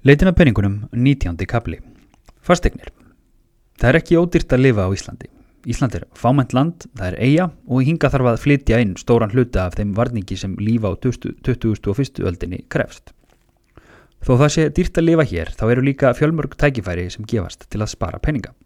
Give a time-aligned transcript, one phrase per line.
[0.00, 1.36] Leitin af penningunum 19.
[1.44, 1.76] kapli.
[2.40, 2.88] Fastegnir.
[3.76, 5.26] Það er ekki ódýrt að lifa á Íslandi.
[5.68, 9.66] Ísland er fámænt land, það er eiga og hinga þarf að flytja inn stóran hluta
[9.66, 12.22] af þeim varningi sem lífa á 2001.
[12.24, 13.12] öldinni krefst.
[14.24, 17.84] Þó það sé dýrt að lifa hér þá eru líka fjölmörg tækifæri sem gefast til
[17.84, 18.56] að spara penninga.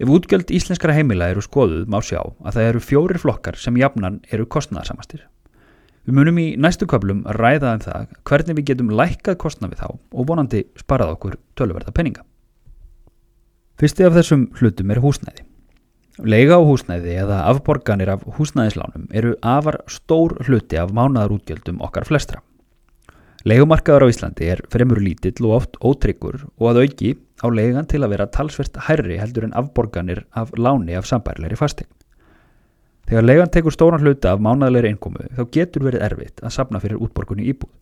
[0.00, 4.22] Ef útgjöld íslenskara heimila eru skoðuð má sjá að það eru fjórir flokkar sem jafnan
[4.32, 5.28] eru kostnæðarsamastir.
[6.04, 9.88] Við munum í næstu köplum ræða um það hvernig við getum lækkað kostnað við þá
[9.94, 12.24] og vonandi sparað okkur tölverða penninga.
[13.80, 15.46] Fyrsti af þessum hlutum er húsnæði.
[16.22, 22.44] Lega á húsnæði eða afborganir af húsnæðislánum eru afar stór hluti af mánadarútgjöldum okkar flestra.
[23.48, 28.04] Legumarkaður á Íslandi er fremur lítill og oft ótryggur og að auki á legan til
[28.04, 31.90] að vera talsvert hærri heldur en afborganir af láni af sambærleiri fastegn.
[33.04, 37.02] Þegar legan tekur stóran hluta af mánaðleiri einkomu þá getur verið erfitt að sapna fyrir
[37.04, 37.72] útborgunni íbúð,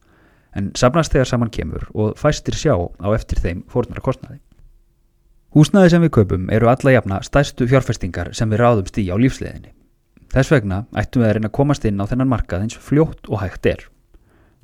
[0.59, 4.41] en sapnast þegar saman kemur og fæstir sjá á eftir þeim fórnara kostnaði.
[5.53, 9.75] Húsnaði sem við kaupum eru alla jafna stærstu fjárfestingar sem við ráðumst í á lífsleðinni.
[10.33, 13.43] Þess vegna ættum við að reyna að komast inn á þennan markað eins fljótt og
[13.43, 13.83] hægt er.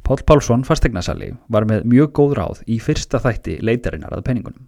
[0.00, 4.64] Pál Pálsson fastegnasali var með mjög góð ráð í fyrsta þætti leitarinnar að penningunum.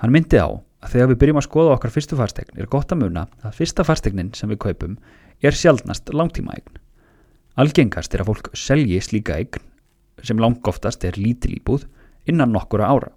[0.00, 0.48] Hann myndi á
[0.86, 3.84] að þegar við byrjum að skoða okkar fyrstu farstegn er gott að muna að fyrsta
[3.86, 4.96] farstegnin sem við kaupum
[5.42, 6.78] er sjálfnast langtímaegn.
[7.58, 9.58] Algengast er að fólk selji slíka eign
[10.24, 11.88] sem langoftast er lítil íbúð
[12.30, 13.10] innan nokkura ára.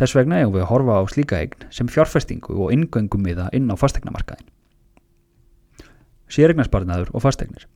[0.00, 3.58] Þess vegna eigum við að horfa á slíka eign sem fjárfestingu og ingöngum við það
[3.58, 4.48] inn á fastegnamarkaðin.
[6.32, 7.68] Sérregnarsparnaður og fastegnir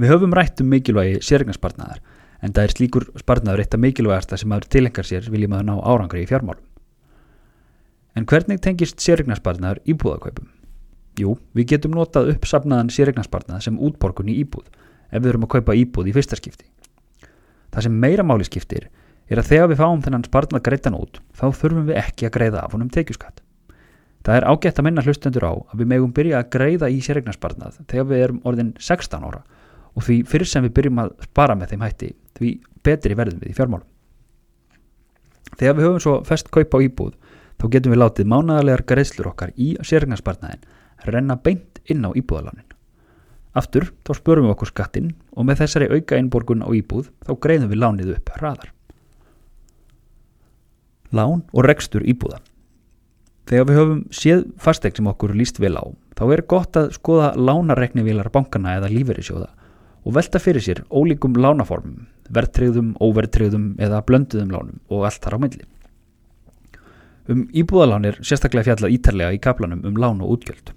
[0.00, 2.02] Við höfum rætt um mikilvægi sérregnarsparnaðar
[2.44, 5.74] en það er slíkur sparnaður eitt af mikilvægasta sem aður tilengar sér viljum að ná
[5.80, 6.69] árangri í fjármálum.
[8.18, 10.48] En hvernig tengist sérregnarspartnaður íbúðakaupum?
[11.20, 14.66] Jú, við getum notað upp sapnaðan sérregnarspartnað sem útborgun í íbúð
[15.10, 16.66] ef við erum að kaupa íbúð í fyrsta skipti.
[17.70, 18.88] Það sem meira máli skiptir
[19.30, 22.64] er að þegar við fáum þennan spartnað greitan út þá þurfum við ekki að greiða
[22.64, 23.42] af honum tekjuskatt.
[24.26, 27.78] Það er ágætt að minna hlustendur á að við megum byrja að greiða í sérregnarspartnað
[27.86, 29.44] þegar við erum orðin 16 ára
[29.94, 32.50] og því fyrir sem við byrjum að spara með þeim hætti því
[32.84, 33.86] betri verðum við í fjármálum.
[35.56, 37.14] Þegar við höfum svo fest kaupa á íbúð
[37.60, 40.66] þá getum við látið mánagalegar greiðslur okkar í sérregnarspartnaðin
[41.06, 42.66] renna beint inn á íbúðalánin.
[43.56, 47.72] Aftur þá spörum við okkur skattinn og með þessari auka einborgun á íbúð þá greiðum
[47.72, 48.70] við lánið upp hraðar.
[51.10, 52.38] Lán og rekstur íbúða
[53.50, 55.82] Þegar við höfum séð fastegn sem okkur líst vel á
[56.14, 59.48] þá er gott að skoða lánareknivílar bankana eða lífeyrisjóða
[60.06, 65.42] og velta fyrir sér ólíkum lánaformum, verðtriðum, óverðtriðum eða blönduðum lánum og allt þar á
[65.42, 65.66] milli.
[67.30, 70.72] Um íbúðalánir sérstaklega fjallað ítarlega í kaplanum um lán og útgjöld.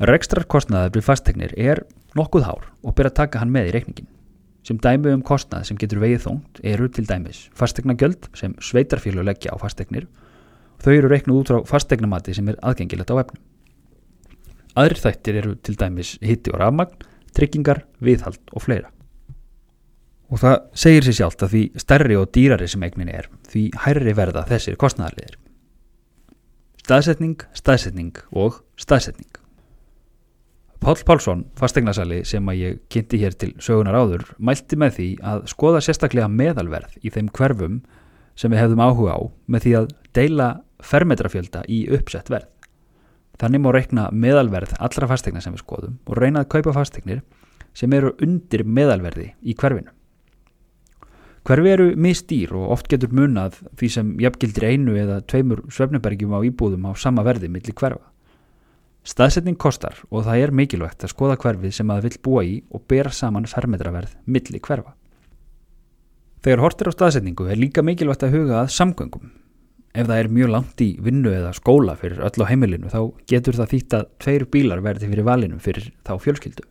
[0.00, 1.82] Rekstrarkostnaður við fastegnir er
[2.16, 4.08] nokkuð hár og byrja að taka hann með í reikningin.
[4.64, 9.52] Sem dæmi um kostnað sem getur vegið þóngt eru til dæmis fastegnagjöld sem sveitarfélag leggja
[9.52, 13.44] á fastegnir og þau eru reiknuð út frá fastegnamati sem er aðgengilegt á efnum.
[14.74, 16.96] Aðrir þættir eru til dæmis hitti og rafmagn,
[17.36, 18.93] tryggingar, viðhald og fleira.
[20.32, 24.14] Og það segir sér sjálft að því stærri og dýrari sem eignin er, því hærri
[24.16, 25.38] verða þessir kostnæðarliðir.
[26.84, 29.30] Staðsetning, staðsetning og staðsetning.
[30.84, 35.46] Pál Pálsson, fastegnasali sem að ég kynnti hér til sögunar áður, mælti með því að
[35.48, 37.78] skoða sérstaklega meðalverð í þeim hverfum
[38.36, 40.48] sem við hefðum áhuga á með því að deila
[40.84, 42.50] fermetrafjölda í uppsett verð.
[43.40, 47.24] Þannig má reikna meðalverð allra fastegna sem við skoðum og reyna að kaupa fastegnir
[47.72, 49.88] sem eru undir meðalverði í hverfinu.
[51.44, 56.40] Hverfi eru mistýr og oft getur munað því sem jafngildir einu eða tveimur svefnubergjum á
[56.48, 58.00] íbúðum á sama verði millir hverfa.
[59.04, 62.86] Staðsetning kostar og það er mikilvægt að skoða hverfið sem að vill búa í og
[62.88, 64.96] bera saman fermetraverð millir hverfa.
[66.40, 69.28] Þegar hortir á staðsetningu er líka mikilvægt að huga að samgöngum.
[69.92, 73.60] Ef það er mjög langt í vinnu eða skóla fyrir öll á heimilinu þá getur
[73.60, 76.64] það þýtt að tveir bílar verði fyrir valinu fyrir þá fjölskyldu.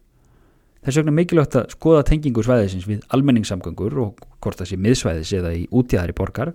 [0.84, 5.54] Þess vegna mikilvægt að skoða tengingu svæðisins við almenningssamgöngur og hvort það sé miðsvæðis eða
[5.56, 6.52] í útjæðari borgar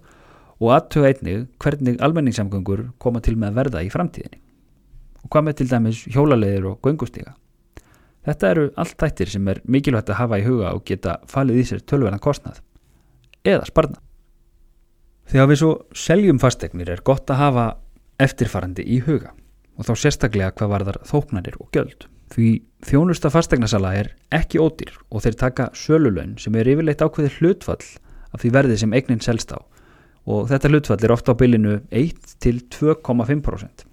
[0.58, 4.40] og aðtöða einnig hvernig almenningssamgöngur koma til með að verða í framtíðinni.
[5.24, 7.32] Og hvað með til dæmis hjólalegir og göngustíga.
[8.28, 11.66] Þetta eru allt þættir sem er mikilvægt að hafa í huga og geta falið í
[11.70, 12.60] sér tölverðan kostnað
[13.48, 14.02] eða sparna.
[15.32, 17.68] Þegar við svo seljum fastegnir er gott að hafa
[18.20, 19.32] eftirfarandi í huga
[19.78, 22.08] og þá sérstaklega hvað varðar þóknanir og göld.
[22.34, 22.48] Því
[22.84, 27.84] þjónusta fastegnasala er ekki ódýr og þeir taka sölulön sem er yfirleitt ákveðið hlutfall
[28.34, 29.58] af því verði sem eignin selst á
[30.28, 33.86] og þetta hlutfall er ofta á bylinu 1 til 2,5%.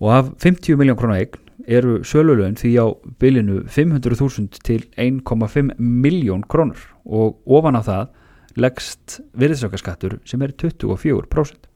[0.00, 2.86] Og af 50 miljón krónar eign eru sölulögn því á
[3.20, 8.06] bylinu 500.000 til 1,5 miljón krónur og ofan á það
[8.60, 11.69] leggst virðsaukaskattur sem er 24%.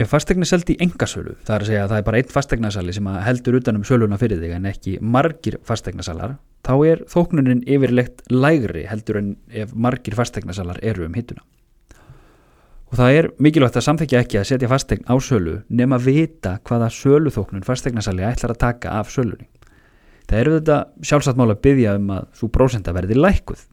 [0.00, 2.92] Ef fastegni seldi í engasölu, það er að segja að það er bara einn fastegnasali
[2.96, 8.86] sem heldur utanum söluna fyrir þig en ekki margir fastegnasalar, þá er þóknunin yfirlegt lægri
[8.88, 11.44] heldur en ef margir fastegnasalar eru um hittuna.
[12.90, 16.88] Og það er mikilvægt að samþekja ekki að setja fastegn á sölu nema vita hvaða
[16.96, 19.50] söluþóknun fastegnasali ætlar að taka af sölunni.
[20.30, 20.80] Það eru þetta
[21.10, 23.68] sjálfsagt mál að byggja um að þú prósenda verði lækuð,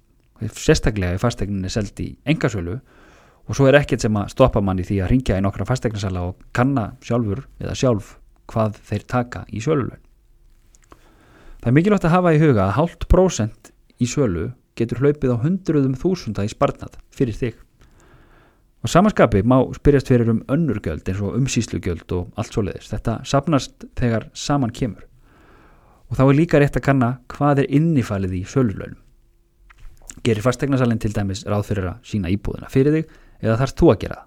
[0.51, 3.06] sérstaklega ef fastegnin er seldi í engasölu og
[3.55, 6.89] svo er ekkert sem að stoppa manni því að ringja í nokkra fastegnarsala og kanna
[7.05, 8.17] sjálfur eða sjálf
[8.51, 10.03] hvað þeir taka í sölulögn.
[11.61, 13.71] Það er mikilvægt að hafa í huga að hálft prósent
[14.03, 17.55] í sölu getur hlaupið á hundruðum þúsunda í sparnat fyrir þig.
[18.85, 22.93] Og samanskapi má spyrjast fyrir um önnurgjöld eins og umsýslugjöld og allt svo leiðist.
[22.93, 25.07] Þetta sapnast þegar saman kemur.
[26.07, 29.01] Og þá er líka rétt að kanna hvað er innifælið í sölulögnum.
[30.23, 34.01] Gerir fastegnasalinn til dæmis ráð fyrir að sína íbúðina fyrir þig eða þarfst þú að
[34.05, 34.23] gera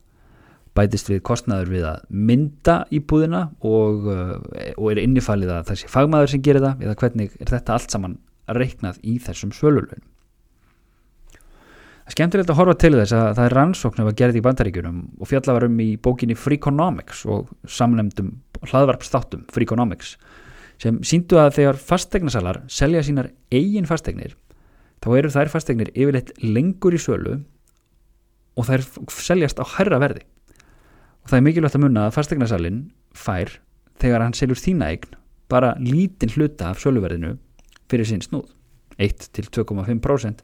[0.76, 6.32] bætist við kostnaður við að mynda íbúðina og, eh, og er innifælið að þessi fagmaður
[6.34, 6.84] sem gerir það?
[6.86, 8.18] Eða hvernig er þetta allt saman
[8.50, 10.06] reiknað í þessum svölulunum
[12.00, 15.02] Það er skemmtilegt að horfa til þess að það er rannsókn að gerði í bandaríkunum
[15.20, 18.32] og fjalla var um í bókinni Freakonomics og samlemdum
[18.66, 20.16] hlaðvarpstáttum Freakonomics
[20.80, 24.34] sem síndu að þegar fastegnasalar selja sínar eigin fastegnir
[25.04, 27.36] þá eru þær fastegnir yfirleitt lengur í sölu
[28.58, 30.25] og þær seljast á herra verði.
[31.25, 32.81] Og það er mikilvægt að munna að fastegnasalinn
[33.17, 33.58] fær
[34.00, 35.19] þegar hann seljur þína eign
[35.50, 37.37] bara lítinn hluta af söluverðinu
[37.91, 38.49] fyrir sín snúð.
[39.00, 40.43] 1-2,5%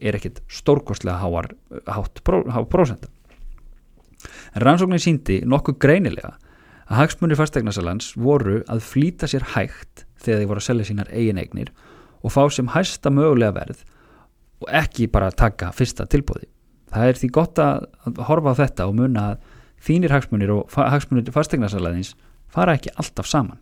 [0.00, 1.50] er ekkit stórkostlega háar,
[1.86, 3.08] hátt prósent
[4.54, 6.34] en rannsóknin síndi nokkuð greinilega
[6.90, 11.40] að hagsmunni fastegnasalans voru að flýta sér hægt þegar þeir voru að selja sínar eigin
[11.40, 11.72] eignir
[12.20, 13.84] og fá sem hæsta mögulega verð
[14.60, 16.48] og ekki bara taka fyrsta tilbúði
[16.90, 17.88] það er því gott að,
[18.28, 19.48] horfa á þetta og munna að
[19.86, 22.14] þínir hagsmunir og hagsmunir fastegnarsalaðins
[22.50, 23.60] fara ekki alltaf saman.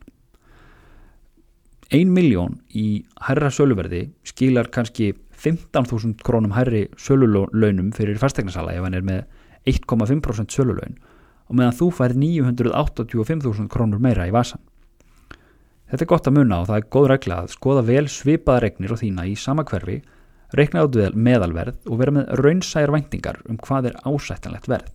[1.94, 8.98] Ein miljón í herra söluverði skilar kannski 15.000 krónum herri sölulaunum fyrir fastegnarsala ef hann
[8.98, 9.22] er með
[9.68, 10.98] 1,5% sölulaun
[11.48, 14.60] og meðan þú fær 985.000 krónur meira í vasan
[15.88, 18.94] þetta er gott að munna og það er góð regla að skoða vel svipaða regnir
[18.94, 20.00] og þína í sama hverfi
[20.56, 24.92] reikna át meðalverð og vera með raunsæjar væntingar um hvað er ásættanlegt verð.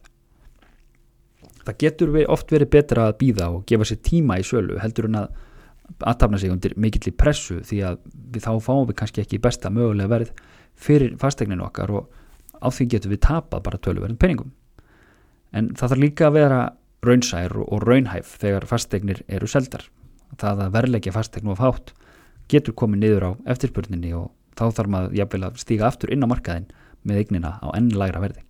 [1.64, 5.22] Það getur oft verið betra að býða og gefa sér tíma í sölu heldur en
[5.22, 5.30] að
[6.04, 8.02] aðtapna sig undir mikill í pressu því að
[8.34, 10.34] við þá fáum við kannski ekki besta mögulega verð
[10.76, 12.10] fyrir fastegninu okkar og
[12.60, 14.54] á því getur við tapað bara tölverðin peningum.
[15.54, 16.62] En það þarf líka að vera
[17.04, 19.86] raunsæjar og raunhæf þegar fastegnir eru seldar.
[20.40, 21.94] Það að verleggja fastegnu of hátt
[22.50, 26.32] getur komið niður á eftirspurninni og þá þarf maður jafnvel að stíga aftur inn á
[26.32, 26.68] markaðin
[27.04, 28.44] með eignina á enn lægra verði.